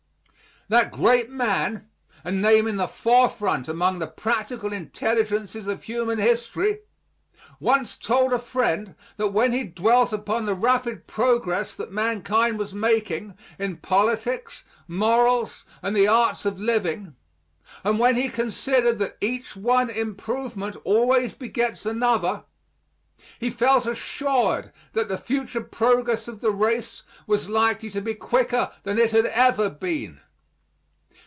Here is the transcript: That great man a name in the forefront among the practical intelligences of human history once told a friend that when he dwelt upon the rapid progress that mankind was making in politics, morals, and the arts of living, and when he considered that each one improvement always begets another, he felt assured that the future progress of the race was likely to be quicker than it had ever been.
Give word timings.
That 0.69 0.89
great 0.93 1.29
man 1.29 1.89
a 2.23 2.31
name 2.31 2.65
in 2.65 2.77
the 2.77 2.87
forefront 2.87 3.67
among 3.67 3.99
the 3.99 4.07
practical 4.07 4.71
intelligences 4.71 5.67
of 5.67 5.83
human 5.83 6.17
history 6.17 6.79
once 7.59 7.97
told 7.97 8.31
a 8.31 8.39
friend 8.39 8.95
that 9.17 9.33
when 9.33 9.51
he 9.51 9.65
dwelt 9.65 10.13
upon 10.13 10.45
the 10.45 10.53
rapid 10.53 11.07
progress 11.07 11.75
that 11.75 11.91
mankind 11.91 12.57
was 12.57 12.73
making 12.73 13.37
in 13.59 13.79
politics, 13.79 14.63
morals, 14.87 15.65
and 15.81 15.93
the 15.93 16.07
arts 16.07 16.45
of 16.45 16.57
living, 16.61 17.17
and 17.83 17.99
when 17.99 18.15
he 18.15 18.29
considered 18.29 18.97
that 18.99 19.17
each 19.19 19.57
one 19.57 19.89
improvement 19.89 20.77
always 20.85 21.33
begets 21.33 21.85
another, 21.85 22.45
he 23.41 23.49
felt 23.49 23.85
assured 23.85 24.71
that 24.93 25.09
the 25.09 25.17
future 25.17 25.59
progress 25.59 26.29
of 26.29 26.39
the 26.39 26.51
race 26.51 27.03
was 27.27 27.49
likely 27.49 27.89
to 27.89 27.99
be 27.99 28.13
quicker 28.13 28.71
than 28.83 28.97
it 28.97 29.11
had 29.11 29.25
ever 29.25 29.69
been. 29.69 30.21